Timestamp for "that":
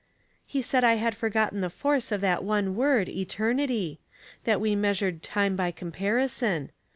2.21-2.43, 4.45-4.59